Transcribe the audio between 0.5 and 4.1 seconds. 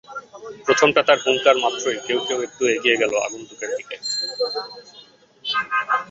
প্রথমটা তার হুংকার মাত্রই কেউ কেউ একটু এগিয়ে গেল আগন্তুকের দিকে।